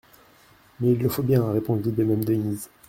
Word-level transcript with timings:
Mais 0.79 0.93
il 0.93 0.97
le 1.03 1.09
faut 1.09 1.21
bien, 1.21 1.51
répondit 1.51 1.91
de 1.91 2.03
même 2.03 2.25
Denise. 2.25 2.71